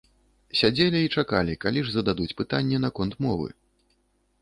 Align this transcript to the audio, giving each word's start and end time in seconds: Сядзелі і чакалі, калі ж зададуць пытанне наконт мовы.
Сядзелі 0.61 1.01
і 1.09 1.11
чакалі, 1.19 1.59
калі 1.67 1.85
ж 1.89 1.93
зададуць 1.99 2.31
пытанне 2.43 2.77
наконт 2.89 3.13
мовы. 3.27 3.49